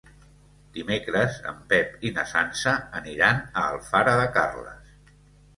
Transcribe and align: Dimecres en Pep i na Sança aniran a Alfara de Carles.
Dimecres 0.77 1.35
en 1.51 1.59
Pep 1.73 2.07
i 2.09 2.11
na 2.17 2.23
Sança 2.31 2.73
aniran 3.03 3.45
a 3.51 3.67
Alfara 3.77 4.17
de 4.23 4.25
Carles. 4.39 5.01